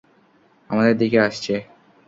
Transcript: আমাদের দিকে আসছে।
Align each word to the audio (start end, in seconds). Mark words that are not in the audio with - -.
আমাদের 0.69 0.95
দিকে 0.97 1.17
আসছে। 1.19 1.53